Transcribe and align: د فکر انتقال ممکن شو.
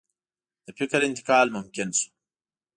د 0.65 0.67
فکر 0.77 0.99
انتقال 1.09 1.47
ممکن 1.55 1.89
شو. 1.97 2.09